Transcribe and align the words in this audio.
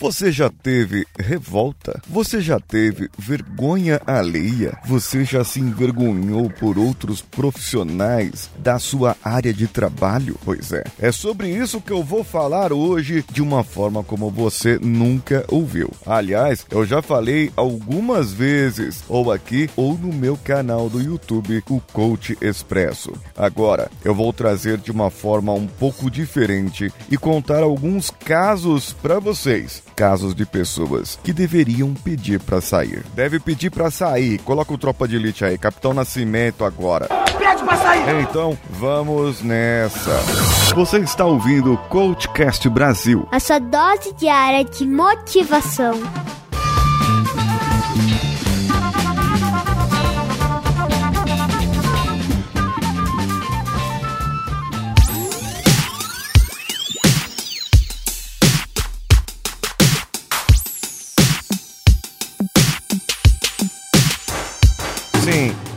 Você 0.00 0.30
já 0.30 0.48
teve 0.48 1.04
revolta? 1.18 2.00
Você 2.08 2.40
já 2.40 2.60
teve 2.60 3.10
vergonha 3.18 4.00
alheia? 4.06 4.78
Você 4.86 5.24
já 5.24 5.42
se 5.42 5.58
envergonhou 5.58 6.48
por 6.48 6.78
outros 6.78 7.20
profissionais 7.20 8.48
da 8.60 8.78
sua 8.78 9.16
área 9.24 9.52
de 9.52 9.66
trabalho? 9.66 10.38
Pois 10.44 10.72
é, 10.72 10.84
é 11.00 11.10
sobre 11.10 11.50
isso 11.50 11.80
que 11.80 11.90
eu 11.90 12.04
vou 12.04 12.22
falar 12.22 12.72
hoje 12.72 13.24
de 13.32 13.42
uma 13.42 13.64
forma 13.64 14.04
como 14.04 14.30
você 14.30 14.78
nunca 14.78 15.44
ouviu. 15.48 15.90
Aliás, 16.06 16.64
eu 16.70 16.86
já 16.86 17.02
falei 17.02 17.50
algumas 17.56 18.32
vezes, 18.32 19.02
ou 19.08 19.32
aqui 19.32 19.68
ou 19.74 19.98
no 19.98 20.12
meu 20.12 20.36
canal 20.36 20.88
do 20.88 21.02
YouTube, 21.02 21.64
o 21.68 21.80
Coach 21.80 22.38
Expresso. 22.40 23.12
Agora, 23.36 23.90
eu 24.04 24.14
vou 24.14 24.32
trazer 24.32 24.78
de 24.78 24.92
uma 24.92 25.10
forma 25.10 25.52
um 25.52 25.66
pouco 25.66 26.08
diferente 26.08 26.88
e 27.10 27.16
contar 27.16 27.64
alguns 27.64 28.10
casos 28.10 28.92
para 28.92 29.18
vocês. 29.18 29.87
Casos 29.98 30.32
de 30.32 30.46
pessoas 30.46 31.18
que 31.24 31.32
deveriam 31.32 31.92
pedir 31.92 32.38
para 32.38 32.60
sair. 32.60 33.04
Deve 33.16 33.40
pedir 33.40 33.68
para 33.68 33.90
sair. 33.90 34.38
Coloca 34.42 34.72
o 34.72 34.78
tropa 34.78 35.08
de 35.08 35.16
elite 35.16 35.44
aí, 35.44 35.58
Capitão 35.58 35.92
Nascimento 35.92 36.64
agora. 36.64 37.08
Pede 37.36 37.64
pra 37.64 37.76
sair! 37.76 38.20
Então, 38.20 38.56
vamos 38.70 39.42
nessa. 39.42 40.12
Você 40.76 40.98
está 40.98 41.24
ouvindo 41.24 41.72
o 41.72 41.78
Coachcast 41.88 42.68
Brasil. 42.68 43.26
A 43.32 43.40
sua 43.40 43.58
dose 43.58 44.12
diária 44.12 44.64
de 44.64 44.86
motivação. 44.86 45.94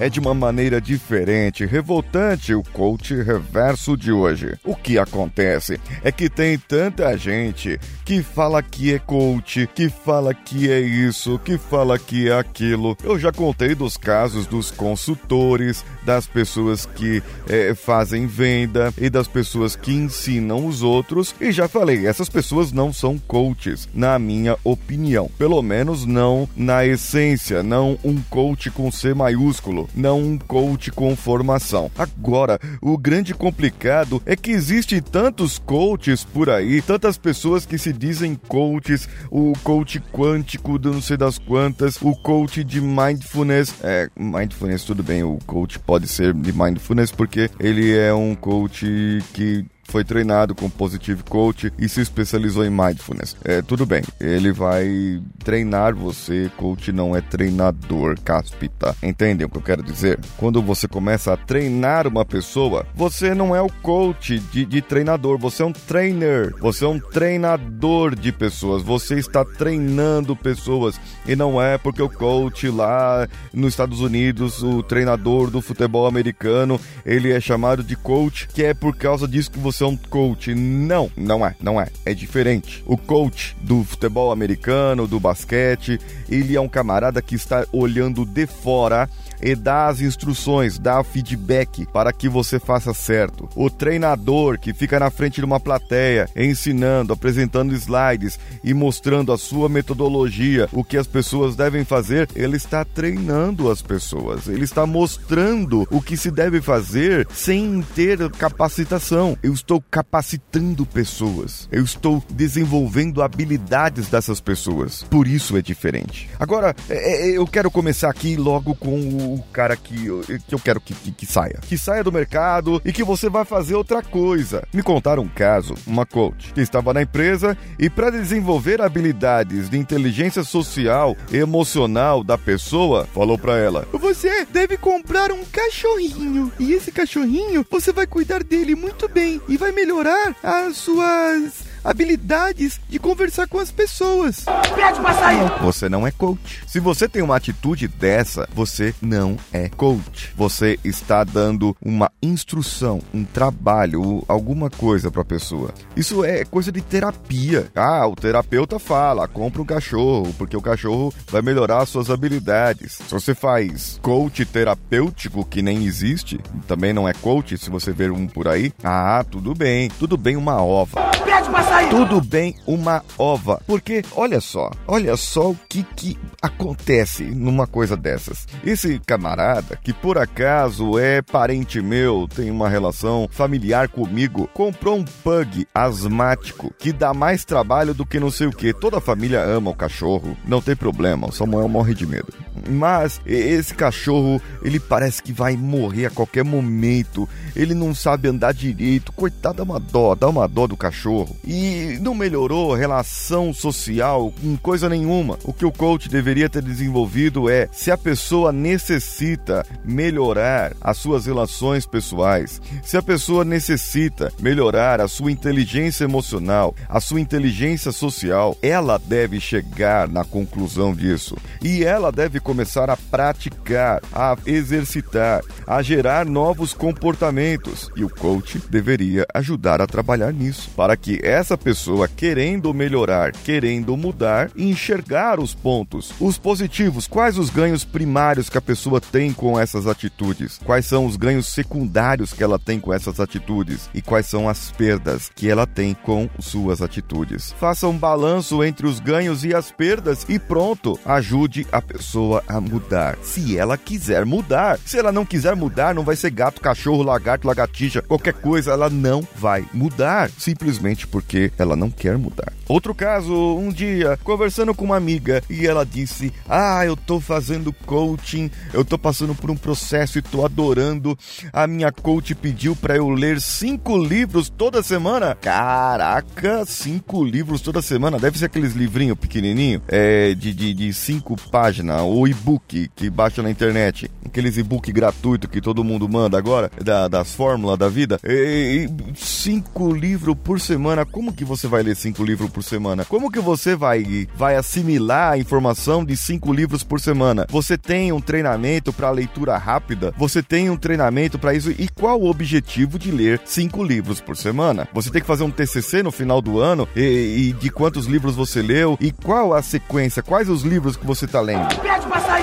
É 0.01 0.09
de 0.09 0.19
uma 0.19 0.33
maneira 0.33 0.81
diferente, 0.81 1.63
revoltante 1.63 2.55
o 2.55 2.63
coach 2.63 3.13
reverso 3.13 3.95
de 3.95 4.11
hoje. 4.11 4.57
O 4.65 4.75
que 4.75 4.97
acontece 4.97 5.79
é 6.03 6.11
que 6.11 6.27
tem 6.27 6.57
tanta 6.57 7.15
gente 7.15 7.79
que 8.03 8.23
fala 8.23 8.63
que 8.63 8.95
é 8.95 8.97
coach, 8.97 9.69
que 9.75 9.89
fala 9.89 10.33
que 10.33 10.71
é 10.71 10.79
isso, 10.79 11.37
que 11.37 11.55
fala 11.55 11.99
que 11.99 12.27
é 12.27 12.33
aquilo. 12.33 12.97
Eu 13.03 13.19
já 13.19 13.31
contei 13.31 13.75
dos 13.75 13.95
casos 13.95 14.47
dos 14.47 14.71
consultores, 14.71 15.85
das 16.03 16.25
pessoas 16.25 16.83
que 16.83 17.21
é, 17.47 17.75
fazem 17.75 18.25
venda 18.25 18.91
e 18.97 19.07
das 19.07 19.27
pessoas 19.27 19.75
que 19.75 19.93
ensinam 19.93 20.65
os 20.65 20.81
outros. 20.81 21.35
E 21.39 21.51
já 21.51 21.67
falei, 21.67 22.07
essas 22.07 22.27
pessoas 22.27 22.71
não 22.71 22.91
são 22.91 23.19
coaches, 23.19 23.87
na 23.93 24.17
minha 24.17 24.57
opinião. 24.63 25.29
Pelo 25.37 25.61
menos 25.61 26.07
não 26.07 26.49
na 26.55 26.83
essência, 26.83 27.61
não 27.61 27.99
um 28.03 28.19
coach 28.31 28.71
com 28.71 28.91
C 28.91 29.13
maiúsculo, 29.13 29.90
não 29.95 30.19
um 30.19 30.37
coach 30.37 30.91
com 30.91 31.15
formação. 31.15 31.91
Agora, 31.97 32.59
o 32.81 32.97
grande 32.97 33.33
complicado 33.33 34.21
é 34.25 34.35
que 34.35 34.51
existe 34.51 35.01
tantos 35.01 35.57
coaches 35.57 36.23
por 36.23 36.49
aí, 36.49 36.81
tantas 36.81 37.17
pessoas 37.17 37.65
que 37.65 37.77
se 37.77 37.91
dizem 37.93 38.35
coaches, 38.35 39.07
o 39.29 39.53
coach 39.63 39.99
quântico 40.11 40.77
de 40.77 40.89
não 40.89 41.01
sei 41.01 41.17
das 41.17 41.37
quantas, 41.37 41.97
o 42.01 42.15
coach 42.15 42.63
de 42.63 42.81
mindfulness. 42.81 43.75
É, 43.83 44.09
mindfulness 44.17 44.83
tudo 44.83 45.03
bem, 45.03 45.23
o 45.23 45.37
coach 45.45 45.79
pode 45.79 46.07
ser 46.07 46.33
de 46.33 46.51
mindfulness 46.51 47.11
porque 47.11 47.49
ele 47.59 47.95
é 47.97 48.13
um 48.13 48.35
coach 48.35 48.85
que 49.33 49.65
foi 49.91 50.05
treinado 50.05 50.55
com 50.55 50.69
Positive 50.69 51.21
Coach 51.23 51.71
e 51.77 51.89
se 51.89 51.99
especializou 51.99 52.65
em 52.65 52.69
Mindfulness. 52.69 53.35
É, 53.43 53.61
tudo 53.61 53.85
bem, 53.85 54.01
ele 54.21 54.53
vai 54.53 55.21
treinar 55.43 55.93
você, 55.93 56.49
coach 56.55 56.93
não 56.93 57.13
é 57.15 57.19
treinador, 57.19 58.17
cáspita. 58.23 58.95
Entendem 59.03 59.45
o 59.45 59.49
que 59.49 59.57
eu 59.57 59.61
quero 59.61 59.83
dizer? 59.83 60.17
Quando 60.37 60.61
você 60.61 60.87
começa 60.87 61.33
a 61.33 61.37
treinar 61.37 62.07
uma 62.07 62.23
pessoa, 62.23 62.85
você 62.95 63.35
não 63.35 63.53
é 63.53 63.61
o 63.61 63.69
coach 63.81 64.39
de, 64.39 64.65
de 64.65 64.81
treinador, 64.81 65.37
você 65.37 65.61
é 65.61 65.65
um 65.65 65.73
trainer, 65.73 66.55
você 66.59 66.85
é 66.85 66.87
um 66.87 66.99
treinador 66.99 68.15
de 68.15 68.31
pessoas, 68.31 68.81
você 68.81 69.19
está 69.19 69.43
treinando 69.43 70.37
pessoas 70.37 70.99
e 71.27 71.35
não 71.35 71.61
é 71.61 71.77
porque 71.77 72.01
o 72.01 72.09
coach 72.09 72.69
lá 72.69 73.27
nos 73.53 73.73
Estados 73.73 73.99
Unidos, 73.99 74.63
o 74.63 74.81
treinador 74.81 75.49
do 75.49 75.61
futebol 75.61 76.07
americano, 76.07 76.79
ele 77.05 77.31
é 77.31 77.41
chamado 77.41 77.83
de 77.83 77.97
coach, 77.97 78.47
que 78.47 78.63
é 78.63 78.73
por 78.73 78.95
causa 78.95 79.27
disso 79.27 79.51
que 79.51 79.59
você 79.59 79.80
um 79.87 79.97
coach. 79.97 80.53
Não, 80.53 81.11
não 81.15 81.45
é, 81.45 81.55
não 81.61 81.79
é. 81.79 81.87
É 82.05 82.13
diferente. 82.13 82.83
O 82.85 82.97
coach 82.97 83.55
do 83.61 83.83
futebol 83.83 84.31
americano, 84.31 85.07
do 85.07 85.19
basquete, 85.19 85.99
ele 86.29 86.55
é 86.55 86.61
um 86.61 86.69
camarada 86.69 87.21
que 87.21 87.35
está 87.35 87.65
olhando 87.71 88.25
de 88.25 88.45
fora 88.45 89.09
e 89.41 89.55
dá 89.55 89.87
as 89.87 90.01
instruções, 90.01 90.77
dá 90.77 91.03
feedback 91.03 91.85
para 91.87 92.13
que 92.13 92.29
você 92.29 92.59
faça 92.59 92.93
certo. 92.93 93.49
O 93.55 93.69
treinador 93.69 94.59
que 94.59 94.73
fica 94.73 94.99
na 94.99 95.09
frente 95.09 95.35
de 95.35 95.45
uma 95.45 95.59
plateia, 95.59 96.29
ensinando, 96.35 97.13
apresentando 97.13 97.73
slides 97.73 98.39
e 98.63 98.73
mostrando 98.73 99.31
a 99.31 99.37
sua 99.37 99.67
metodologia, 99.67 100.69
o 100.71 100.83
que 100.83 100.97
as 100.97 101.07
pessoas 101.07 101.55
devem 101.55 101.83
fazer, 101.83 102.29
ele 102.35 102.57
está 102.57 102.85
treinando 102.85 103.69
as 103.69 103.81
pessoas, 103.81 104.47
ele 104.47 104.63
está 104.63 104.85
mostrando 104.85 105.87
o 105.89 106.01
que 106.01 106.15
se 106.17 106.31
deve 106.31 106.61
fazer 106.61 107.27
sem 107.33 107.81
ter 107.95 108.29
capacitação. 108.31 109.37
Eu 109.41 109.53
estou 109.53 109.81
capacitando 109.89 110.85
pessoas, 110.85 111.67
eu 111.71 111.83
estou 111.83 112.23
desenvolvendo 112.29 113.21
habilidades 113.21 114.07
dessas 114.07 114.39
pessoas. 114.39 115.03
Por 115.03 115.27
isso 115.27 115.57
é 115.57 115.61
diferente. 115.61 116.29
Agora, 116.39 116.75
é, 116.89 117.29
é, 117.29 117.37
eu 117.37 117.45
quero 117.47 117.71
começar 117.71 118.09
aqui 118.09 118.35
logo 118.35 118.75
com 118.75 118.99
o 119.30 119.30
cara 119.39 119.75
que 119.75 120.01
que 120.47 120.55
eu 120.55 120.59
quero 120.59 120.81
que, 120.81 120.93
que, 120.93 121.11
que 121.11 121.25
saia. 121.25 121.59
Que 121.61 121.77
saia 121.77 122.03
do 122.03 122.11
mercado 122.11 122.81
e 122.83 122.91
que 122.91 123.03
você 123.03 123.29
vai 123.29 123.45
fazer 123.45 123.75
outra 123.75 124.01
coisa. 124.01 124.63
Me 124.73 124.81
contaram 124.81 125.23
um 125.23 125.27
caso, 125.27 125.75
uma 125.85 126.05
coach, 126.05 126.53
que 126.53 126.61
estava 126.61 126.93
na 126.93 127.01
empresa 127.01 127.57
e 127.77 127.89
para 127.89 128.09
desenvolver 128.09 128.81
habilidades 128.81 129.69
de 129.69 129.77
inteligência 129.77 130.43
social 130.43 131.15
e 131.31 131.37
emocional 131.37 132.23
da 132.23 132.37
pessoa, 132.37 133.07
falou 133.13 133.37
para 133.37 133.57
ela: 133.57 133.87
Você 133.93 134.45
deve 134.45 134.77
comprar 134.77 135.31
um 135.31 135.43
cachorrinho. 135.45 136.51
E 136.59 136.73
esse 136.73 136.91
cachorrinho, 136.91 137.65
você 137.69 137.91
vai 137.91 138.07
cuidar 138.07 138.43
dele 138.43 138.75
muito 138.75 139.07
bem 139.07 139.41
e 139.47 139.57
vai 139.57 139.71
melhorar 139.71 140.35
as 140.43 140.77
suas 140.77 141.70
habilidades 141.83 142.79
de 142.89 142.99
conversar 142.99 143.47
com 143.47 143.59
as 143.59 143.71
pessoas. 143.71 144.45
Pede 144.75 144.99
pra 144.99 145.13
sair! 145.13 145.51
Você 145.61 145.89
não 145.89 146.05
é 146.05 146.11
coach. 146.11 146.63
Se 146.67 146.79
você 146.79 147.07
tem 147.07 147.21
uma 147.21 147.35
atitude 147.35 147.87
dessa, 147.87 148.47
você 148.53 148.93
não 149.01 149.37
é 149.51 149.69
coach. 149.69 150.33
Você 150.35 150.79
está 150.83 151.23
dando 151.23 151.75
uma 151.81 152.11
instrução, 152.21 153.01
um 153.13 153.23
trabalho, 153.23 154.23
alguma 154.27 154.69
coisa 154.69 155.11
para 155.11 155.21
a 155.21 155.25
pessoa. 155.25 155.73
Isso 155.95 156.23
é 156.23 156.45
coisa 156.45 156.71
de 156.71 156.81
terapia. 156.81 157.69
Ah, 157.75 158.07
o 158.07 158.15
terapeuta 158.15 158.79
fala, 158.79 159.27
compra 159.27 159.61
um 159.61 159.65
cachorro, 159.65 160.33
porque 160.37 160.55
o 160.55 160.61
cachorro 160.61 161.13
vai 161.29 161.41
melhorar 161.41 161.81
as 161.81 161.89
suas 161.89 162.09
habilidades. 162.09 162.93
Se 162.93 163.11
você 163.11 163.33
faz 163.33 163.99
coach 164.01 164.45
terapêutico 164.45 165.45
que 165.45 165.61
nem 165.61 165.85
existe, 165.85 166.39
também 166.67 166.93
não 166.93 167.07
é 167.07 167.13
coach, 167.13 167.57
se 167.57 167.69
você 167.69 167.91
ver 167.91 168.11
um 168.11 168.27
por 168.27 168.47
aí, 168.47 168.73
ah, 168.83 169.23
tudo 169.29 169.53
bem. 169.53 169.89
Tudo 169.99 170.17
bem 170.17 170.35
uma 170.35 170.61
ova. 170.61 171.11
Pede 171.23 171.49
pra 171.49 171.63
Tudo 171.89 172.21
bem 172.21 172.55
uma 172.65 173.03
ova. 173.17 173.61
Porque, 173.65 174.03
olha 174.15 174.41
só, 174.41 174.71
olha 174.87 175.15
só 175.15 175.51
o 175.51 175.57
que, 175.69 175.83
que 175.83 176.17
acontece 176.41 177.23
numa 177.23 177.65
coisa 177.65 177.95
dessas. 177.95 178.47
Esse 178.63 178.99
camarada, 179.05 179.77
que 179.81 179.93
por 179.93 180.17
acaso 180.17 180.99
é 180.99 181.21
parente 181.21 181.81
meu, 181.81 182.27
tem 182.33 182.51
uma 182.51 182.67
relação 182.67 183.27
familiar 183.31 183.87
comigo, 183.87 184.49
comprou 184.53 184.97
um 184.97 185.03
pug 185.03 185.67
asmático 185.73 186.73
que 186.77 186.91
dá 186.91 187.13
mais 187.13 187.45
trabalho 187.45 187.93
do 187.93 188.05
que 188.05 188.19
não 188.19 188.31
sei 188.31 188.47
o 188.47 188.51
que. 188.51 188.73
Toda 188.73 188.97
a 188.97 189.01
família 189.01 189.41
ama 189.41 189.71
o 189.71 189.75
cachorro, 189.75 190.37
não 190.45 190.61
tem 190.61 190.75
problema, 190.75 191.27
o 191.27 191.31
Samuel 191.31 191.67
morre 191.67 191.93
de 191.93 192.05
medo. 192.05 192.33
Mas 192.69 193.21
esse 193.25 193.73
cachorro, 193.73 194.41
ele 194.61 194.79
parece 194.79 195.21
que 195.23 195.31
vai 195.33 195.55
morrer 195.55 196.07
a 196.07 196.11
qualquer 196.11 196.43
momento. 196.43 197.27
Ele 197.55 197.73
não 197.73 197.93
sabe 197.95 198.27
andar 198.27 198.53
direito. 198.53 199.11
Coitado, 199.11 199.57
dá 199.57 199.63
uma 199.63 199.79
dó, 199.79 200.15
dá 200.15 200.29
uma 200.29 200.47
dó 200.47 200.67
do 200.67 200.77
cachorro. 200.77 201.35
E 201.43 201.60
não 202.01 202.13
melhorou 202.13 202.73
relação 202.73 203.53
social 203.53 204.33
em 204.43 204.55
coisa 204.55 204.89
nenhuma. 204.89 205.37
O 205.43 205.53
que 205.53 205.65
o 205.65 205.71
coach 205.71 206.09
deveria 206.09 206.49
ter 206.49 206.61
desenvolvido 206.61 207.49
é 207.49 207.67
se 207.71 207.91
a 207.91 207.97
pessoa 207.97 208.51
necessita 208.51 209.65
melhorar 209.83 210.73
as 210.81 210.97
suas 210.97 211.25
relações 211.25 211.85
pessoais, 211.85 212.61
se 212.83 212.97
a 212.97 213.01
pessoa 213.01 213.43
necessita 213.43 214.31
melhorar 214.39 215.01
a 215.01 215.07
sua 215.07 215.31
inteligência 215.31 216.03
emocional, 216.03 216.75
a 216.89 216.99
sua 216.99 217.21
inteligência 217.21 217.91
social, 217.91 218.57
ela 218.61 218.97
deve 218.97 219.39
chegar 219.39 220.07
na 220.07 220.23
conclusão 220.23 220.93
disso. 220.93 221.35
E 221.61 221.83
ela 221.83 222.11
deve 222.11 222.39
começar 222.39 222.89
a 222.89 222.97
praticar, 222.97 224.01
a 224.13 224.37
exercitar, 224.45 225.41
a 225.65 225.81
gerar 225.81 226.25
novos 226.25 226.73
comportamentos. 226.73 227.89
E 227.95 228.03
o 228.03 228.09
coach 228.09 228.59
deveria 228.69 229.25
ajudar 229.33 229.81
a 229.81 229.87
trabalhar 229.87 230.31
nisso, 230.33 230.69
para 230.75 230.95
que 230.95 231.19
essa 231.23 231.50
essa 231.51 231.57
pessoa 231.57 232.07
querendo 232.07 232.73
melhorar, 232.73 233.33
querendo 233.33 233.97
mudar 233.97 234.49
enxergar 234.55 235.37
os 235.37 235.53
pontos, 235.53 236.13
os 236.17 236.37
positivos, 236.37 237.07
quais 237.07 237.37
os 237.37 237.49
ganhos 237.49 237.83
primários 237.83 238.49
que 238.49 238.57
a 238.57 238.61
pessoa 238.61 239.01
tem 239.01 239.33
com 239.33 239.59
essas 239.59 239.85
atitudes, 239.85 240.59
quais 240.63 240.85
são 240.85 241.05
os 241.05 241.17
ganhos 241.17 241.47
secundários 241.47 242.31
que 242.31 242.41
ela 242.41 242.57
tem 242.57 242.79
com 242.79 242.93
essas 242.93 243.19
atitudes 243.19 243.89
e 243.93 244.01
quais 244.01 244.27
são 244.27 244.47
as 244.47 244.71
perdas 244.71 245.29
que 245.35 245.49
ela 245.49 245.67
tem 245.67 245.93
com 245.93 246.29
suas 246.39 246.81
atitudes. 246.81 247.53
Faça 247.59 247.87
um 247.87 247.97
balanço 247.97 248.63
entre 248.63 248.87
os 248.87 249.01
ganhos 249.01 249.43
e 249.43 249.53
as 249.53 249.71
perdas 249.71 250.25
e 250.29 250.39
pronto, 250.39 250.97
ajude 251.03 251.67
a 251.69 251.81
pessoa 251.81 252.41
a 252.47 252.61
mudar. 252.61 253.17
Se 253.23 253.57
ela 253.57 253.77
quiser 253.77 254.25
mudar, 254.25 254.79
se 254.85 254.97
ela 254.97 255.11
não 255.11 255.25
quiser 255.25 255.55
mudar, 255.55 255.93
não 255.93 256.03
vai 256.03 256.15
ser 256.15 256.29
gato, 256.29 256.61
cachorro, 256.61 257.03
lagarto, 257.03 257.45
lagartixa, 257.45 258.01
qualquer 258.01 258.33
coisa, 258.35 258.71
ela 258.71 258.89
não 258.89 259.27
vai 259.35 259.65
mudar, 259.73 260.29
simplesmente 260.37 261.07
porque 261.07 261.40
ela 261.57 261.75
não 261.75 261.89
quer 261.89 262.17
mudar. 262.17 262.51
Outro 262.71 262.95
caso, 262.95 263.33
um 263.57 263.69
dia, 263.69 264.17
conversando 264.23 264.73
com 264.73 264.85
uma 264.85 264.95
amiga 264.95 265.43
e 265.49 265.67
ela 265.67 265.85
disse: 265.85 266.31
Ah, 266.47 266.85
eu 266.85 266.95
tô 266.95 267.19
fazendo 267.19 267.73
coaching, 267.85 268.49
eu 268.73 268.85
tô 268.85 268.97
passando 268.97 269.35
por 269.35 269.51
um 269.51 269.57
processo 269.57 270.17
e 270.17 270.21
tô 270.21 270.45
adorando. 270.45 271.19
A 271.51 271.67
minha 271.67 271.91
coach 271.91 272.33
pediu 272.33 272.73
para 272.73 272.95
eu 272.95 273.09
ler 273.09 273.41
cinco 273.41 273.97
livros 273.97 274.47
toda 274.47 274.81
semana. 274.81 275.35
Caraca, 275.35 276.65
cinco 276.65 277.25
livros 277.25 277.59
toda 277.59 277.81
semana. 277.81 278.17
Deve 278.17 278.39
ser 278.39 278.45
aqueles 278.45 278.71
livrinhos 278.71 279.19
pequenininho, 279.19 279.81
é, 279.89 280.33
de, 280.33 280.53
de, 280.53 280.73
de 280.73 280.93
cinco 280.93 281.35
páginas, 281.51 281.99
ou 281.99 282.25
e-book 282.25 282.89
que 282.95 283.09
baixa 283.09 283.43
na 283.43 283.51
internet. 283.51 284.09
Aqueles 284.25 284.55
e-book 284.55 284.89
gratuito 284.93 285.49
que 285.49 285.59
todo 285.59 285.83
mundo 285.83 286.07
manda 286.07 286.37
agora, 286.37 286.71
da, 286.81 287.09
das 287.09 287.35
fórmulas 287.35 287.77
da 287.77 287.89
vida. 287.89 288.17
E, 288.23 288.87
e, 288.87 289.13
cinco 289.13 289.93
livros 289.93 290.37
por 290.41 290.57
semana. 290.61 291.05
Como 291.05 291.33
que 291.33 291.43
você 291.43 291.67
vai 291.67 291.83
ler 291.83 291.97
cinco 291.97 292.23
livros 292.23 292.49
por 292.49 292.60
semana? 292.63 293.05
Como 293.05 293.31
que 293.31 293.39
você 293.39 293.75
vai, 293.75 294.27
vai 294.35 294.55
assimilar 294.55 295.33
a 295.33 295.37
informação 295.37 296.03
de 296.03 296.15
cinco 296.15 296.53
livros 296.53 296.83
por 296.83 296.99
semana? 296.99 297.45
Você 297.49 297.77
tem 297.77 298.11
um 298.11 298.21
treinamento 298.21 298.93
para 298.93 299.09
leitura 299.11 299.57
rápida? 299.57 300.13
Você 300.17 300.41
tem 300.41 300.69
um 300.69 300.77
treinamento 300.77 301.37
para 301.37 301.53
isso? 301.53 301.71
E 301.71 301.87
qual 301.87 302.19
o 302.19 302.29
objetivo 302.29 302.97
de 302.97 303.11
ler 303.11 303.41
cinco 303.45 303.83
livros 303.83 304.19
por 304.19 304.35
semana? 304.37 304.87
Você 304.93 305.09
tem 305.09 305.21
que 305.21 305.27
fazer 305.27 305.43
um 305.43 305.51
TCC 305.51 306.03
no 306.03 306.11
final 306.11 306.41
do 306.41 306.59
ano 306.59 306.87
e, 306.95 307.49
e 307.49 307.53
de 307.53 307.69
quantos 307.69 308.05
livros 308.05 308.35
você 308.35 308.61
leu 308.61 308.97
e 308.99 309.11
qual 309.11 309.53
a 309.53 309.61
sequência? 309.61 310.23
Quais 310.23 310.49
os 310.49 310.63
livros 310.63 310.95
que 310.95 311.05
você 311.05 311.25
está 311.25 311.41
lendo? 311.41 311.67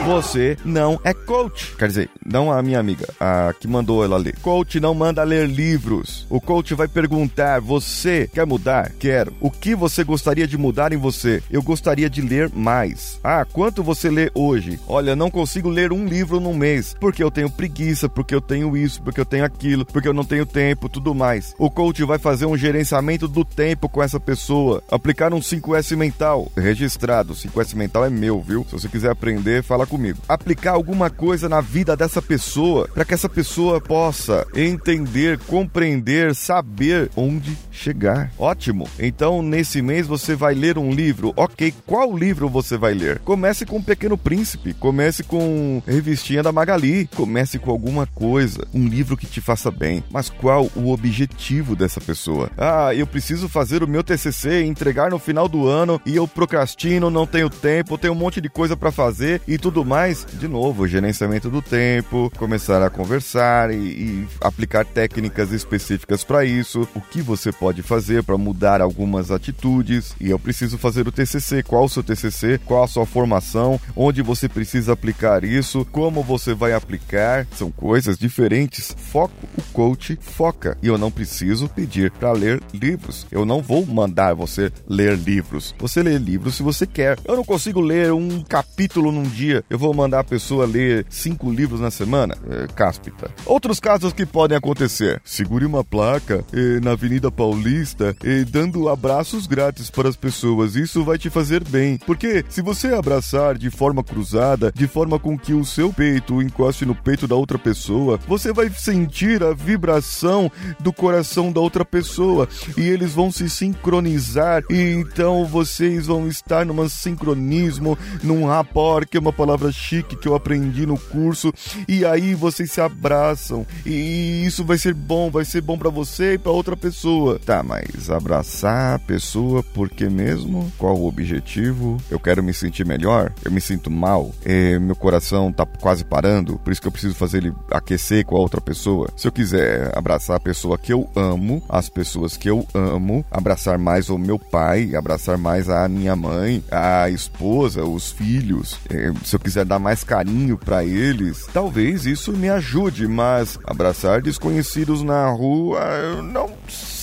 Você 0.06 0.56
não 0.64 1.00
é 1.04 1.12
coach. 1.12 1.74
Quer 1.76 1.88
dizer, 1.88 2.10
não 2.24 2.52
a 2.52 2.62
minha 2.62 2.78
amiga, 2.78 3.06
a 3.20 3.52
que 3.58 3.66
mandou 3.66 4.04
ela 4.04 4.16
ler. 4.16 4.36
Coach 4.40 4.80
não 4.80 4.94
manda 4.94 5.22
ler 5.22 5.46
livros. 5.48 6.26
O 6.30 6.40
coach 6.40 6.74
vai 6.74 6.88
perguntar: 6.88 7.60
você 7.60 8.28
quer 8.32 8.46
mudar? 8.46 8.92
Quero. 8.98 9.34
O 9.40 9.50
que 9.50 9.74
você 9.74 10.04
gostaria 10.08 10.48
de 10.48 10.56
mudar 10.56 10.90
em 10.94 10.96
você? 10.96 11.42
Eu 11.50 11.62
gostaria 11.62 12.08
de 12.08 12.22
ler 12.22 12.50
mais. 12.54 13.20
Ah, 13.22 13.44
quanto 13.44 13.82
você 13.82 14.08
lê 14.08 14.30
hoje? 14.34 14.80
Olha, 14.88 15.14
não 15.14 15.30
consigo 15.30 15.68
ler 15.68 15.92
um 15.92 16.06
livro 16.06 16.40
num 16.40 16.54
mês 16.54 16.96
porque 16.98 17.22
eu 17.22 17.30
tenho 17.30 17.50
preguiça, 17.50 18.08
porque 18.08 18.34
eu 18.34 18.40
tenho 18.40 18.74
isso, 18.74 19.02
porque 19.02 19.20
eu 19.20 19.26
tenho 19.26 19.44
aquilo, 19.44 19.84
porque 19.84 20.08
eu 20.08 20.14
não 20.14 20.24
tenho 20.24 20.46
tempo, 20.46 20.88
tudo 20.88 21.14
mais. 21.14 21.54
O 21.58 21.70
coach 21.70 22.02
vai 22.04 22.18
fazer 22.18 22.46
um 22.46 22.56
gerenciamento 22.56 23.28
do 23.28 23.44
tempo 23.44 23.86
com 23.86 24.02
essa 24.02 24.18
pessoa, 24.18 24.82
aplicar 24.90 25.34
um 25.34 25.40
5S 25.40 25.94
mental 25.94 26.50
registrado. 26.56 27.34
5S 27.34 27.74
mental 27.74 28.06
é 28.06 28.10
meu, 28.10 28.40
viu? 28.40 28.64
Se 28.64 28.72
você 28.72 28.88
quiser 28.88 29.10
aprender, 29.10 29.62
fala 29.62 29.86
comigo. 29.86 30.20
Aplicar 30.26 30.72
alguma 30.72 31.10
coisa 31.10 31.50
na 31.50 31.60
vida 31.60 31.94
dessa 31.94 32.22
pessoa 32.22 32.88
para 32.94 33.04
que 33.04 33.12
essa 33.12 33.28
pessoa 33.28 33.78
possa 33.78 34.46
entender, 34.54 35.38
compreender, 35.40 36.34
saber 36.34 37.10
onde 37.14 37.58
chegar. 37.70 38.32
Ótimo. 38.38 38.88
Então, 38.98 39.42
nesse 39.42 39.82
mês 39.82 39.97
você 40.06 40.34
vai 40.34 40.54
ler 40.54 40.78
um 40.78 40.90
livro. 40.90 41.32
OK, 41.36 41.74
qual 41.86 42.16
livro 42.16 42.48
você 42.48 42.76
vai 42.76 42.94
ler? 42.94 43.18
Comece 43.20 43.64
com 43.64 43.78
o 43.78 43.82
Pequeno 43.82 44.16
Príncipe, 44.16 44.74
comece 44.74 45.22
com 45.22 45.82
Revistinha 45.86 46.42
da 46.42 46.52
Magali, 46.52 47.08
comece 47.14 47.58
com 47.58 47.70
alguma 47.70 48.06
coisa, 48.06 48.66
um 48.74 48.86
livro 48.86 49.16
que 49.16 49.26
te 49.26 49.40
faça 49.40 49.70
bem. 49.70 50.02
Mas 50.10 50.28
qual 50.28 50.70
o 50.74 50.90
objetivo 50.90 51.74
dessa 51.74 52.00
pessoa? 52.00 52.50
Ah, 52.56 52.94
eu 52.94 53.06
preciso 53.06 53.48
fazer 53.48 53.82
o 53.82 53.88
meu 53.88 54.02
TCC, 54.02 54.64
entregar 54.64 55.10
no 55.10 55.18
final 55.18 55.48
do 55.48 55.66
ano 55.66 56.00
e 56.04 56.16
eu 56.16 56.26
procrastino, 56.26 57.10
não 57.10 57.26
tenho 57.26 57.50
tempo, 57.50 57.98
tenho 57.98 58.12
um 58.12 58.16
monte 58.16 58.40
de 58.40 58.48
coisa 58.48 58.76
para 58.76 58.90
fazer 58.90 59.40
e 59.46 59.58
tudo 59.58 59.84
mais. 59.84 60.26
De 60.34 60.48
novo, 60.48 60.86
gerenciamento 60.86 61.48
do 61.48 61.62
tempo, 61.62 62.32
começar 62.36 62.82
a 62.82 62.90
conversar 62.90 63.70
e, 63.70 63.76
e 63.76 64.26
aplicar 64.40 64.84
técnicas 64.84 65.52
específicas 65.52 66.24
para 66.24 66.44
isso. 66.44 66.88
O 66.94 67.00
que 67.00 67.20
você 67.20 67.52
pode 67.52 67.82
fazer 67.82 68.22
para 68.22 68.38
mudar 68.38 68.80
algumas 68.80 69.30
atitudes? 69.78 70.14
E 70.20 70.30
eu 70.30 70.38
preciso 70.38 70.76
fazer 70.78 71.06
o 71.06 71.12
TCC. 71.12 71.62
Qual 71.62 71.84
o 71.84 71.88
seu 71.88 72.02
TCC? 72.02 72.60
Qual 72.64 72.82
a 72.82 72.88
sua 72.88 73.06
formação? 73.06 73.80
Onde 73.96 74.22
você 74.22 74.48
precisa 74.48 74.92
aplicar 74.92 75.44
isso? 75.44 75.86
Como 75.92 76.22
você 76.22 76.54
vai 76.54 76.72
aplicar? 76.72 77.46
São 77.56 77.70
coisas 77.70 78.18
diferentes. 78.18 78.94
Foco, 78.96 79.34
o 79.56 79.62
coach 79.72 80.18
foca. 80.20 80.76
E 80.82 80.88
eu 80.88 80.98
não 80.98 81.10
preciso 81.10 81.68
pedir 81.68 82.10
para 82.10 82.32
ler 82.32 82.60
livros. 82.72 83.26
Eu 83.30 83.44
não 83.44 83.62
vou 83.62 83.84
mandar 83.86 84.34
você 84.34 84.72
ler 84.88 85.16
livros. 85.16 85.74
Você 85.78 86.02
lê 86.02 86.18
livros 86.18 86.56
se 86.56 86.62
você 86.62 86.86
quer. 86.86 87.18
Eu 87.24 87.36
não 87.36 87.44
consigo 87.44 87.80
ler 87.80 88.12
um 88.12 88.42
capítulo 88.42 89.12
num 89.12 89.22
dia. 89.22 89.64
Eu 89.70 89.78
vou 89.78 89.94
mandar 89.94 90.20
a 90.20 90.24
pessoa 90.24 90.66
ler 90.66 91.06
cinco 91.08 91.50
livros 91.50 91.80
na 91.80 91.90
semana. 91.90 92.36
É, 92.50 92.66
cáspita. 92.74 93.30
Outros 93.46 93.80
casos 93.80 94.12
que 94.12 94.26
podem 94.26 94.56
acontecer. 94.56 95.20
Segure 95.24 95.64
uma 95.64 95.84
placa 95.84 96.44
eh, 96.52 96.80
na 96.80 96.92
Avenida 96.92 97.30
Paulista 97.30 98.16
e 98.22 98.44
dando 98.44 98.88
abraços 98.88 99.46
grátis 99.46 99.67
para 99.90 100.08
as 100.08 100.16
pessoas. 100.16 100.76
Isso 100.76 101.04
vai 101.04 101.18
te 101.18 101.30
fazer 101.30 101.62
bem. 101.64 101.98
Porque 101.98 102.44
se 102.48 102.62
você 102.62 102.88
abraçar 102.88 103.56
de 103.56 103.70
forma 103.70 104.02
cruzada, 104.02 104.72
de 104.74 104.86
forma 104.86 105.18
com 105.18 105.38
que 105.38 105.52
o 105.52 105.64
seu 105.64 105.92
peito 105.92 106.42
encoste 106.42 106.84
no 106.84 106.94
peito 106.94 107.26
da 107.26 107.34
outra 107.34 107.58
pessoa, 107.58 108.18
você 108.26 108.52
vai 108.52 108.70
sentir 108.70 109.42
a 109.42 109.52
vibração 109.52 110.50
do 110.80 110.92
coração 110.92 111.52
da 111.52 111.60
outra 111.60 111.84
pessoa 111.84 112.48
e 112.76 112.82
eles 112.82 113.12
vão 113.12 113.30
se 113.30 113.48
sincronizar 113.48 114.62
e 114.70 114.92
então 114.92 115.44
vocês 115.46 116.06
vão 116.06 116.28
estar 116.28 116.64
num 116.64 116.88
sincronismo, 116.88 117.98
num 118.22 118.46
rapport, 118.46 119.06
que 119.08 119.16
é 119.16 119.20
uma 119.20 119.32
palavra 119.32 119.72
chique 119.72 120.16
que 120.16 120.28
eu 120.28 120.34
aprendi 120.34 120.86
no 120.86 120.98
curso, 120.98 121.52
e 121.86 122.04
aí 122.04 122.34
vocês 122.34 122.70
se 122.70 122.80
abraçam 122.80 123.66
e 123.84 124.44
isso 124.46 124.64
vai 124.64 124.78
ser 124.78 124.94
bom, 124.94 125.30
vai 125.30 125.44
ser 125.44 125.60
bom 125.60 125.78
para 125.78 125.90
você 125.90 126.34
e 126.34 126.38
para 126.38 126.52
outra 126.52 126.76
pessoa. 126.76 127.38
Tá, 127.38 127.62
mas 127.62 128.10
abraçar 128.10 128.94
a 128.94 128.98
pessoa 128.98 129.57
por 129.62 129.88
que 129.88 130.08
mesmo? 130.08 130.70
Qual 130.78 130.96
o 130.96 131.06
objetivo? 131.06 131.98
Eu 132.10 132.18
quero 132.18 132.42
me 132.42 132.52
sentir 132.52 132.86
melhor? 132.86 133.32
Eu 133.44 133.50
me 133.50 133.60
sinto 133.60 133.90
mal? 133.90 134.30
É, 134.44 134.78
meu 134.78 134.96
coração 134.96 135.52
tá 135.52 135.66
quase 135.66 136.04
parando, 136.04 136.58
por 136.58 136.72
isso 136.72 136.80
que 136.80 136.88
eu 136.88 136.92
preciso 136.92 137.14
fazer 137.14 137.38
ele 137.38 137.54
aquecer 137.70 138.24
com 138.24 138.36
a 138.36 138.40
outra 138.40 138.60
pessoa. 138.60 139.08
Se 139.16 139.26
eu 139.26 139.32
quiser 139.32 139.96
abraçar 139.96 140.36
a 140.36 140.40
pessoa 140.40 140.78
que 140.78 140.92
eu 140.92 141.08
amo, 141.14 141.62
as 141.68 141.88
pessoas 141.88 142.36
que 142.36 142.48
eu 142.48 142.66
amo, 142.74 143.24
abraçar 143.30 143.78
mais 143.78 144.08
o 144.08 144.18
meu 144.18 144.38
pai, 144.38 144.94
abraçar 144.94 145.38
mais 145.38 145.68
a 145.68 145.88
minha 145.88 146.14
mãe, 146.16 146.62
a 146.70 147.08
esposa, 147.10 147.84
os 147.84 148.10
filhos, 148.12 148.78
é, 148.90 149.12
se 149.24 149.36
eu 149.36 149.40
quiser 149.40 149.64
dar 149.64 149.78
mais 149.78 150.02
carinho 150.04 150.58
para 150.58 150.84
eles, 150.84 151.46
talvez 151.52 152.06
isso 152.06 152.32
me 152.32 152.48
ajude, 152.48 153.06
mas 153.06 153.58
abraçar 153.64 154.20
desconhecidos 154.20 155.02
na 155.02 155.28
rua, 155.30 155.80
eu 156.02 156.22
não 156.22 156.50
sei 156.68 156.97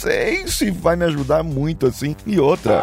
se 0.47 0.71
vai 0.71 0.95
me 0.95 1.05
ajudar 1.05 1.43
muito 1.43 1.87
assim. 1.87 2.15
E 2.25 2.39
outra, 2.39 2.81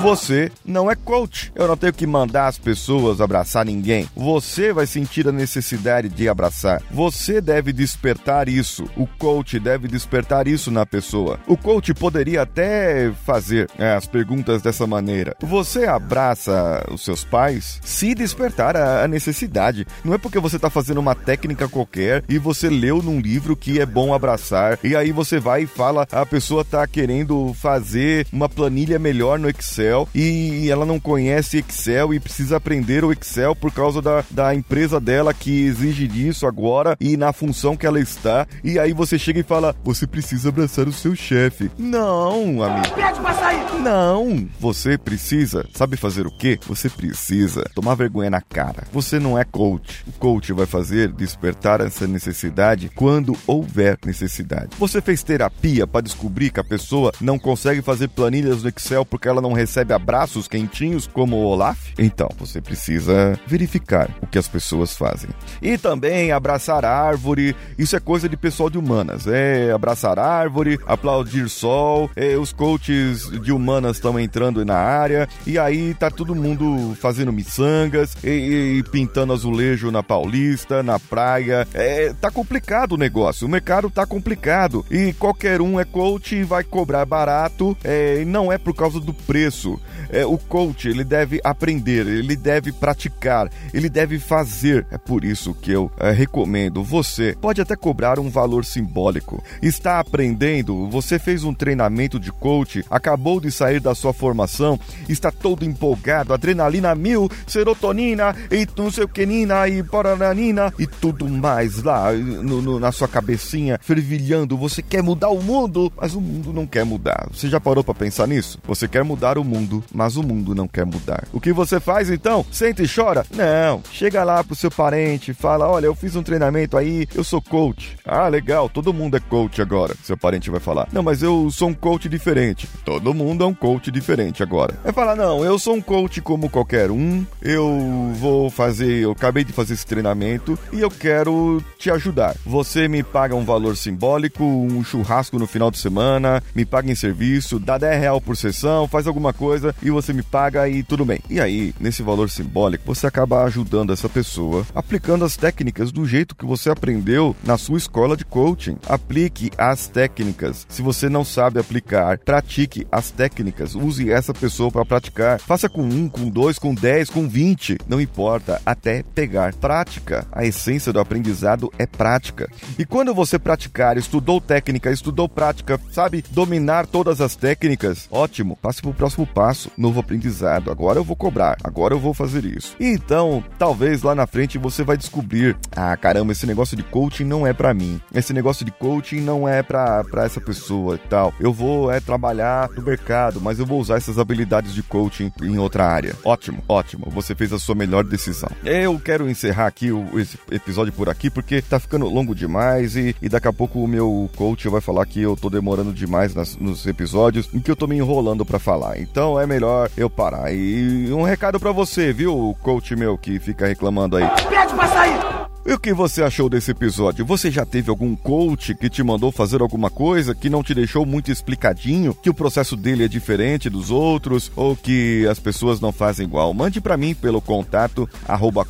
você 0.00 0.50
não 0.64 0.90
é 0.90 0.94
coach. 0.94 1.52
Eu 1.54 1.68
não 1.68 1.76
tenho 1.76 1.92
que 1.92 2.06
mandar 2.06 2.48
as 2.48 2.58
pessoas 2.58 3.20
abraçar 3.20 3.64
ninguém. 3.64 4.08
Você 4.14 4.72
vai 4.72 4.86
sentir 4.86 5.26
a 5.28 5.32
necessidade 5.32 6.08
de 6.08 6.28
abraçar. 6.28 6.82
Você 6.90 7.40
deve 7.40 7.72
despertar 7.72 8.48
isso. 8.48 8.84
O 8.96 9.06
coach 9.06 9.58
deve 9.58 9.88
despertar 9.88 10.46
isso 10.46 10.70
na 10.70 10.84
pessoa. 10.84 11.38
O 11.46 11.56
coach 11.56 11.94
poderia 11.94 12.42
até 12.42 13.12
fazer 13.24 13.68
é, 13.78 13.94
as 13.94 14.06
perguntas 14.06 14.62
dessa 14.62 14.86
maneira. 14.86 15.36
Você 15.40 15.86
abraça 15.86 16.84
os 16.90 17.04
seus 17.04 17.24
pais 17.24 17.80
se 17.82 18.14
despertar 18.14 18.76
a, 18.76 19.04
a 19.04 19.08
necessidade. 19.08 19.86
Não 20.04 20.14
é 20.14 20.18
porque 20.18 20.38
você 20.38 20.56
está 20.56 20.68
fazendo 20.68 20.98
uma 20.98 21.14
técnica 21.14 21.68
qualquer 21.68 22.22
e 22.28 22.38
você 22.38 22.68
leu 22.68 23.02
num 23.02 23.20
livro 23.20 23.56
que 23.56 23.80
é 23.80 23.86
bom 23.86 24.12
abraçar 24.12 24.78
e 24.82 24.94
aí 24.94 25.12
você 25.12 25.38
vai 25.38 25.62
e 25.62 25.66
fala 25.66 26.06
a 26.10 26.23
pessoa 26.26 26.62
está 26.62 26.86
querendo 26.86 27.52
fazer 27.54 28.26
uma 28.32 28.48
planilha 28.48 28.98
melhor 28.98 29.38
no 29.38 29.48
Excel 29.48 30.08
e 30.14 30.68
ela 30.70 30.84
não 30.84 30.98
conhece 31.00 31.58
Excel 31.58 32.14
e 32.14 32.20
precisa 32.20 32.56
aprender 32.56 33.04
o 33.04 33.12
Excel 33.12 33.54
por 33.54 33.72
causa 33.72 34.00
da, 34.00 34.24
da 34.30 34.54
empresa 34.54 35.00
dela 35.00 35.34
que 35.34 35.64
exige 35.64 36.06
disso 36.06 36.46
agora 36.46 36.96
e 37.00 37.16
na 37.16 37.32
função 37.32 37.76
que 37.76 37.86
ela 37.86 38.00
está. 38.00 38.46
E 38.62 38.78
aí 38.78 38.92
você 38.92 39.18
chega 39.18 39.40
e 39.40 39.44
fala: 39.44 39.74
Você 39.84 40.06
precisa 40.06 40.48
abraçar 40.48 40.88
o 40.88 40.92
seu 40.92 41.14
chefe. 41.14 41.70
Não, 41.78 42.62
amigo. 42.62 42.94
Pede 42.94 43.20
pra 43.20 43.34
sair! 43.34 43.64
Não! 43.80 44.48
Você 44.58 44.96
precisa. 44.96 45.66
Sabe 45.74 45.96
fazer 45.96 46.26
o 46.26 46.30
quê? 46.30 46.58
Você 46.66 46.88
precisa 46.88 47.64
tomar 47.74 47.94
vergonha 47.94 48.30
na 48.30 48.40
cara. 48.40 48.84
Você 48.92 49.18
não 49.18 49.38
é 49.38 49.44
coach. 49.44 50.02
O 50.06 50.12
coach 50.12 50.52
vai 50.52 50.66
fazer 50.66 51.12
despertar 51.12 51.80
essa 51.80 52.06
necessidade 52.06 52.90
quando 52.94 53.36
houver 53.46 53.98
necessidade. 54.04 54.70
Você 54.78 55.00
fez 55.00 55.22
terapia 55.22 55.86
para 55.86 56.03
descobrir 56.04 56.50
que 56.50 56.60
a 56.60 56.64
pessoa 56.64 57.12
não 57.20 57.38
consegue 57.38 57.82
fazer 57.82 58.08
planilhas 58.08 58.62
no 58.62 58.68
Excel 58.68 59.04
porque 59.04 59.28
ela 59.28 59.40
não 59.40 59.52
recebe 59.52 59.92
abraços 59.92 60.46
quentinhos 60.46 61.06
como 61.06 61.36
o 61.36 61.44
Olaf? 61.44 61.92
Então, 61.98 62.28
você 62.38 62.60
precisa 62.60 63.38
verificar 63.46 64.10
o 64.22 64.26
que 64.26 64.38
as 64.38 64.48
pessoas 64.48 64.96
fazem. 64.96 65.30
E 65.60 65.76
também 65.78 66.30
abraçar 66.30 66.84
árvore, 66.84 67.56
isso 67.78 67.96
é 67.96 68.00
coisa 68.00 68.28
de 68.28 68.36
pessoal 68.36 68.70
de 68.70 68.78
humanas. 68.78 69.26
É 69.26 69.72
abraçar 69.72 70.18
árvore, 70.18 70.78
aplaudir 70.86 71.48
sol, 71.48 72.10
é, 72.14 72.36
os 72.36 72.52
coaches 72.52 73.30
de 73.40 73.52
humanas 73.52 73.96
estão 73.96 74.18
entrando 74.18 74.64
na 74.64 74.76
área, 74.76 75.28
e 75.46 75.58
aí 75.58 75.94
tá 75.94 76.10
todo 76.10 76.34
mundo 76.34 76.96
fazendo 77.00 77.32
miçangas 77.32 78.16
e, 78.22 78.78
e 78.78 78.82
pintando 78.90 79.32
azulejo 79.32 79.90
na 79.90 80.02
Paulista, 80.02 80.82
na 80.82 80.98
praia. 80.98 81.66
É, 81.72 82.12
tá 82.20 82.30
complicado 82.30 82.92
o 82.92 82.98
negócio, 82.98 83.46
o 83.46 83.50
mercado 83.50 83.90
tá 83.90 84.06
complicado. 84.06 84.84
E 84.90 85.12
qualquer 85.14 85.60
um 85.60 85.78
é 85.78 85.84
coach 85.94 86.42
vai 86.42 86.64
cobrar 86.64 87.04
barato, 87.04 87.76
é, 87.84 88.20
e 88.20 88.24
não 88.24 88.50
é 88.50 88.58
por 88.58 88.74
causa 88.74 88.98
do 88.98 89.14
preço. 89.14 89.80
É, 90.10 90.26
o 90.26 90.36
coach, 90.36 90.88
ele 90.88 91.04
deve 91.04 91.40
aprender, 91.44 92.04
ele 92.04 92.34
deve 92.34 92.72
praticar, 92.72 93.48
ele 93.72 93.88
deve 93.88 94.18
fazer. 94.18 94.84
É 94.90 94.98
por 94.98 95.24
isso 95.24 95.54
que 95.54 95.70
eu 95.70 95.88
é, 95.96 96.10
recomendo 96.10 96.82
você. 96.82 97.36
Pode 97.40 97.60
até 97.60 97.76
cobrar 97.76 98.18
um 98.18 98.28
valor 98.28 98.64
simbólico. 98.64 99.40
Está 99.62 100.00
aprendendo, 100.00 100.88
você 100.90 101.16
fez 101.16 101.44
um 101.44 101.54
treinamento 101.54 102.18
de 102.18 102.32
coach, 102.32 102.84
acabou 102.90 103.40
de 103.40 103.52
sair 103.52 103.78
da 103.78 103.94
sua 103.94 104.12
formação, 104.12 104.78
está 105.08 105.30
todo 105.30 105.64
empolgado, 105.64 106.34
adrenalina 106.34 106.92
mil, 106.96 107.30
serotonina 107.46 108.34
e 108.50 108.66
não 108.76 108.90
sei 108.90 109.04
o 109.04 109.08
que, 109.08 109.24
nina 109.24 109.68
e 109.68 109.80
porananina 109.80 110.74
e 110.76 110.88
tudo 110.88 111.28
mais 111.28 111.84
lá 111.84 112.12
no, 112.12 112.60
no, 112.60 112.80
na 112.80 112.90
sua 112.90 113.06
cabecinha, 113.06 113.78
fervilhando. 113.80 114.56
Você 114.56 114.82
quer 114.82 115.04
mudar 115.04 115.28
o 115.28 115.40
mundo, 115.40 115.83
mas 115.96 116.14
o 116.14 116.20
mundo 116.20 116.52
não 116.52 116.66
quer 116.66 116.84
mudar. 116.84 117.28
Você 117.32 117.48
já 117.48 117.60
parou 117.60 117.82
para 117.82 117.94
pensar 117.94 118.26
nisso? 118.26 118.58
Você 118.66 118.86
quer 118.88 119.04
mudar 119.04 119.38
o 119.38 119.44
mundo, 119.44 119.82
mas 119.92 120.16
o 120.16 120.22
mundo 120.22 120.54
não 120.54 120.68
quer 120.68 120.84
mudar. 120.84 121.24
O 121.32 121.40
que 121.40 121.52
você 121.52 121.80
faz 121.80 122.10
então? 122.10 122.44
Senta 122.50 122.82
e 122.82 122.88
chora? 122.88 123.24
Não. 123.34 123.82
Chega 123.90 124.24
lá 124.24 124.42
pro 124.42 124.54
seu 124.54 124.70
parente, 124.70 125.32
fala: 125.34 125.68
Olha, 125.68 125.86
eu 125.86 125.94
fiz 125.94 126.16
um 126.16 126.22
treinamento 126.22 126.76
aí, 126.76 127.06
eu 127.14 127.24
sou 127.24 127.40
coach. 127.40 127.96
Ah, 128.04 128.28
legal, 128.28 128.68
todo 128.68 128.92
mundo 128.92 129.16
é 129.16 129.20
coach 129.20 129.60
agora. 129.60 129.94
Seu 130.02 130.16
parente 130.16 130.50
vai 130.50 130.60
falar: 130.60 130.88
Não, 130.92 131.02
mas 131.02 131.22
eu 131.22 131.50
sou 131.50 131.68
um 131.68 131.74
coach 131.74 132.08
diferente. 132.08 132.68
Todo 132.84 133.14
mundo 133.14 133.44
é 133.44 133.46
um 133.46 133.54
coach 133.54 133.90
diferente 133.90 134.42
agora. 134.42 134.74
Vai 134.82 134.92
falar: 134.92 135.16
Não, 135.16 135.44
eu 135.44 135.58
sou 135.58 135.74
um 135.74 135.80
coach 135.80 136.20
como 136.20 136.48
qualquer 136.48 136.90
um. 136.90 137.24
Eu 137.42 138.12
vou 138.14 138.50
fazer, 138.50 139.00
eu 139.00 139.12
acabei 139.12 139.44
de 139.44 139.52
fazer 139.52 139.74
esse 139.74 139.86
treinamento 139.86 140.58
e 140.72 140.80
eu 140.80 140.90
quero 140.90 141.62
te 141.78 141.90
ajudar. 141.90 142.36
Você 142.44 142.88
me 142.88 143.02
paga 143.02 143.34
um 143.34 143.44
valor 143.44 143.76
simbólico, 143.76 144.44
um 144.44 144.82
churrasco 144.84 145.38
no 145.38 145.46
final 145.46 145.70
de 145.74 145.80
semana, 145.80 146.42
me 146.54 146.64
paga 146.64 146.90
em 146.90 146.94
serviço, 146.94 147.58
dá 147.58 147.76
10 147.76 148.00
real 148.00 148.20
por 148.20 148.36
sessão, 148.36 148.88
faz 148.88 149.06
alguma 149.06 149.32
coisa 149.32 149.74
e 149.82 149.90
você 149.90 150.12
me 150.12 150.22
paga 150.22 150.68
e 150.68 150.82
tudo 150.82 151.04
bem. 151.04 151.20
E 151.28 151.40
aí, 151.40 151.74
nesse 151.78 152.02
valor 152.02 152.30
simbólico, 152.30 152.84
você 152.86 153.06
acaba 153.06 153.44
ajudando 153.44 153.92
essa 153.92 154.08
pessoa, 154.08 154.64
aplicando 154.74 155.24
as 155.24 155.36
técnicas 155.36 155.92
do 155.92 156.06
jeito 156.06 156.34
que 156.34 156.46
você 156.46 156.70
aprendeu 156.70 157.34
na 157.42 157.58
sua 157.58 157.78
escola 157.78 158.16
de 158.16 158.24
coaching. 158.24 158.76
Aplique 158.88 159.50
as 159.58 159.88
técnicas. 159.88 160.66
Se 160.68 160.80
você 160.82 161.08
não 161.08 161.24
sabe 161.24 161.58
aplicar, 161.58 162.18
pratique 162.18 162.86
as 162.90 163.10
técnicas. 163.10 163.74
Use 163.74 164.10
essa 164.10 164.32
pessoa 164.32 164.70
para 164.70 164.84
praticar. 164.84 165.40
Faça 165.40 165.68
com 165.68 165.82
um, 165.82 166.08
com 166.08 166.28
dois, 166.28 166.58
com 166.58 166.74
dez, 166.74 167.10
com 167.10 167.28
vinte. 167.28 167.76
Não 167.88 168.00
importa, 168.00 168.60
até 168.64 169.02
pegar 169.02 169.54
prática. 169.54 170.26
A 170.30 170.44
essência 170.44 170.92
do 170.92 171.00
aprendizado 171.00 171.72
é 171.78 171.86
prática. 171.86 172.48
E 172.78 172.84
quando 172.84 173.14
você 173.14 173.38
praticar, 173.38 173.96
estudou 173.96 174.40
técnica, 174.40 174.90
estudou 174.90 175.28
prática, 175.28 175.63
sabe 175.90 176.24
dominar 176.30 176.86
todas 176.86 177.20
as 177.20 177.36
técnicas, 177.36 178.08
ótimo. 178.10 178.56
Passe 178.60 178.80
para 178.80 178.90
o 178.90 178.94
próximo 178.94 179.26
passo 179.26 179.70
novo 179.76 180.00
aprendizado. 180.00 180.70
Agora 180.70 180.98
eu 180.98 181.04
vou 181.04 181.16
cobrar, 181.16 181.56
agora 181.62 181.94
eu 181.94 182.00
vou 182.00 182.14
fazer 182.14 182.44
isso. 182.44 182.76
Então, 182.78 183.42
talvez 183.58 184.02
lá 184.02 184.14
na 184.14 184.26
frente 184.26 184.58
você 184.58 184.82
vai 184.82 184.96
descobrir: 184.96 185.56
ah, 185.74 185.96
caramba, 185.96 186.32
esse 186.32 186.46
negócio 186.46 186.76
de 186.76 186.82
coaching 186.82 187.24
não 187.24 187.46
é 187.46 187.52
para 187.52 187.74
mim. 187.74 188.00
Esse 188.14 188.32
negócio 188.32 188.64
de 188.64 188.72
coaching 188.72 189.20
não 189.20 189.48
é 189.48 189.62
para 189.62 190.04
essa 190.24 190.40
pessoa 190.40 190.96
e 190.96 191.08
tal. 191.08 191.32
Eu 191.40 191.52
vou 191.52 191.90
é 191.90 192.00
trabalhar 192.00 192.70
no 192.70 192.82
mercado, 192.82 193.40
mas 193.40 193.58
eu 193.58 193.66
vou 193.66 193.80
usar 193.80 193.96
essas 193.96 194.18
habilidades 194.18 194.74
de 194.74 194.82
coaching 194.82 195.32
em 195.42 195.58
outra 195.58 195.86
área. 195.86 196.14
Ótimo, 196.24 196.62
ótimo. 196.68 197.06
Você 197.10 197.34
fez 197.34 197.52
a 197.52 197.58
sua 197.58 197.74
melhor 197.74 198.04
decisão. 198.04 198.50
Eu 198.64 198.98
quero 198.98 199.28
encerrar 199.28 199.66
aqui 199.66 199.90
o, 199.90 200.18
esse 200.18 200.38
episódio 200.50 200.92
por 200.92 201.08
aqui 201.08 201.30
porque 201.30 201.62
tá 201.62 201.78
ficando 201.78 202.06
longo 202.06 202.34
demais 202.34 202.96
e, 202.96 203.14
e 203.20 203.28
daqui 203.28 203.48
a 203.48 203.52
pouco 203.52 203.82
o 203.82 203.88
meu 203.88 204.30
coach 204.36 204.68
vai 204.68 204.80
falar 204.80 205.06
que 205.06 205.20
eu 205.20 205.36
tô 205.36 205.50
demorando 205.54 205.92
demais 205.92 206.34
nas, 206.34 206.56
nos 206.56 206.86
episódios 206.86 207.48
em 207.54 207.60
que 207.60 207.70
eu 207.70 207.76
tô 207.76 207.86
me 207.86 207.96
enrolando 207.96 208.44
para 208.44 208.58
falar. 208.58 208.98
Então 209.00 209.40
é 209.40 209.46
melhor 209.46 209.90
eu 209.96 210.10
parar. 210.10 210.52
E 210.52 211.12
um 211.12 211.22
recado 211.22 211.58
para 211.58 211.72
você, 211.72 212.12
viu, 212.12 212.56
coach 212.62 212.94
meu 212.94 213.16
que 213.16 213.38
fica 213.38 213.66
reclamando 213.66 214.16
aí. 214.16 214.28
Pede 214.48 214.74
pra 214.74 214.88
sair! 214.88 215.33
E 215.66 215.72
o 215.72 215.78
que 215.78 215.94
você 215.94 216.22
achou 216.22 216.50
desse 216.50 216.72
episódio? 216.72 217.24
Você 217.24 217.50
já 217.50 217.64
teve 217.64 217.88
algum 217.88 218.14
coach 218.14 218.74
que 218.74 218.90
te 218.90 219.02
mandou 219.02 219.32
fazer 219.32 219.62
alguma 219.62 219.88
coisa 219.88 220.34
que 220.34 220.50
não 220.50 220.62
te 220.62 220.74
deixou 220.74 221.06
muito 221.06 221.32
explicadinho? 221.32 222.12
Que 222.12 222.28
o 222.28 222.34
processo 222.34 222.76
dele 222.76 223.02
é 223.02 223.08
diferente 223.08 223.70
dos 223.70 223.90
outros? 223.90 224.52
Ou 224.54 224.76
que 224.76 225.26
as 225.26 225.38
pessoas 225.38 225.80
não 225.80 225.90
fazem 225.90 226.26
igual? 226.26 226.52
Mande 226.52 226.82
para 226.82 226.98
mim 226.98 227.14
pelo 227.14 227.40
contato 227.40 228.06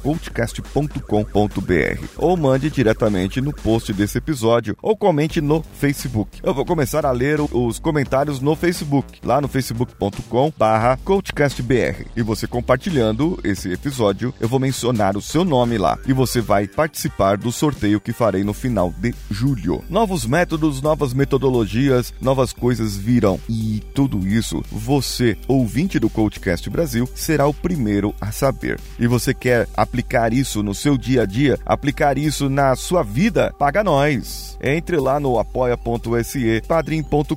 coachcast.com.br 0.04 2.04
ou 2.16 2.36
mande 2.36 2.70
diretamente 2.70 3.40
no 3.40 3.52
post 3.52 3.92
desse 3.92 4.18
episódio 4.18 4.76
ou 4.80 4.96
comente 4.96 5.40
no 5.40 5.64
Facebook. 5.74 6.38
Eu 6.44 6.54
vou 6.54 6.64
começar 6.64 7.04
a 7.04 7.10
ler 7.10 7.40
os 7.40 7.80
comentários 7.80 8.38
no 8.38 8.54
Facebook, 8.54 9.18
lá 9.24 9.40
no 9.40 9.48
facebook.com 9.48 10.52
barra 10.56 10.96
coachcastbr. 10.98 12.06
E 12.14 12.22
você 12.22 12.46
compartilhando 12.46 13.36
esse 13.42 13.72
episódio, 13.72 14.32
eu 14.38 14.48
vou 14.48 14.60
mencionar 14.60 15.16
o 15.16 15.22
seu 15.22 15.44
nome 15.44 15.76
lá 15.76 15.98
e 16.06 16.12
você 16.12 16.40
vai 16.40 16.68
participar 16.68 16.83
participar 16.84 17.38
do 17.38 17.50
sorteio 17.50 17.98
que 17.98 18.12
farei 18.12 18.44
no 18.44 18.52
final 18.52 18.92
de 18.98 19.14
julho. 19.30 19.82
Novos 19.88 20.26
métodos, 20.26 20.82
novas 20.82 21.14
metodologias, 21.14 22.12
novas 22.20 22.52
coisas 22.52 22.94
virão. 22.94 23.40
E 23.48 23.82
tudo 23.94 24.26
isso, 24.26 24.62
você, 24.70 25.34
ouvinte 25.48 25.98
do 25.98 26.10
Coachcast 26.10 26.68
Brasil, 26.68 27.08
será 27.14 27.46
o 27.46 27.54
primeiro 27.54 28.14
a 28.20 28.30
saber. 28.30 28.78
E 28.98 29.06
você 29.06 29.32
quer 29.32 29.66
aplicar 29.74 30.34
isso 30.34 30.62
no 30.62 30.74
seu 30.74 30.98
dia 30.98 31.22
a 31.22 31.26
dia, 31.26 31.58
aplicar 31.64 32.18
isso 32.18 32.50
na 32.50 32.76
sua 32.76 33.02
vida? 33.02 33.54
Paga 33.58 33.82
nós. 33.82 34.43
Entre 34.66 34.96
lá 34.96 35.20
no 35.20 35.38
apoia.se, 35.38 36.62
padrim.com.br 36.66 37.34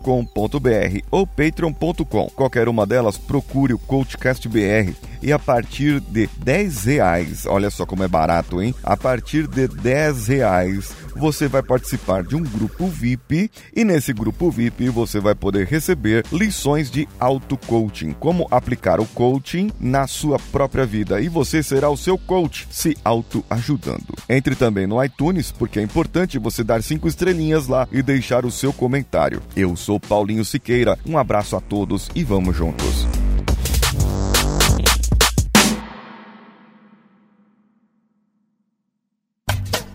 ou 1.11 1.27
patreon.com. 1.27 2.29
Qualquer 2.29 2.69
uma 2.69 2.85
delas, 2.85 3.17
procure 3.17 3.73
o 3.73 3.79
Coachcast 3.79 4.47
BR 4.47 4.93
e 5.21 5.31
a 5.31 5.39
partir 5.39 5.99
de 5.99 6.29
10 6.37 6.83
reais, 6.85 7.45
olha 7.45 7.69
só 7.69 7.85
como 7.85 8.03
é 8.03 8.07
barato, 8.07 8.61
hein? 8.61 8.73
A 8.83 8.95
partir 8.95 9.47
de 9.47 9.67
10 9.67 10.27
reais 10.27 10.95
você 11.15 11.47
vai 11.47 11.63
participar 11.63 12.23
de 12.23 12.35
um 12.35 12.43
grupo 12.43 12.87
VIP 12.87 13.49
e 13.75 13.83
nesse 13.83 14.13
grupo 14.13 14.51
VIP 14.51 14.87
você 14.89 15.19
vai 15.19 15.33
poder 15.33 15.65
receber 15.65 16.23
lições 16.31 16.91
de 16.91 17.07
auto-coaching, 17.19 18.13
como 18.13 18.47
aplicar 18.51 18.99
o 18.99 19.05
coaching 19.07 19.71
na 19.79 20.05
sua 20.05 20.37
própria 20.37 20.85
vida 20.85 21.19
e 21.19 21.27
você 21.27 21.63
será 21.63 21.89
o 21.89 21.97
seu 21.97 22.17
coach 22.17 22.67
se 22.69 22.95
auto-ajudando. 23.03 24.13
Entre 24.29 24.55
também 24.55 24.85
no 24.85 25.03
iTunes, 25.03 25.51
porque 25.51 25.79
é 25.79 25.83
importante 25.83 26.37
você 26.37 26.63
dar 26.63 26.83
cinco 26.83 27.07
estrelinhas 27.17 27.67
lá 27.67 27.87
e 27.91 28.03
deixar 28.03 28.45
o 28.45 28.51
seu 28.51 28.71
comentário. 28.71 29.41
Eu 29.55 29.75
sou 29.75 29.99
Paulinho 29.99 30.45
Siqueira, 30.45 30.97
um 31.05 31.17
abraço 31.17 31.55
a 31.55 31.61
todos 31.61 32.09
e 32.13 32.23
vamos 32.23 32.55
juntos. 32.55 33.07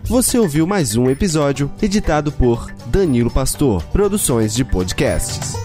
Você 0.03 0.37
ouviu 0.37 0.67
mais 0.67 0.95
um 0.95 1.09
episódio 1.09 1.71
editado 1.81 2.31
por 2.31 2.71
Danilo 2.87 3.31
Pastor, 3.31 3.81
Produções 3.85 4.53
de 4.53 4.63
Podcasts. 4.63 5.62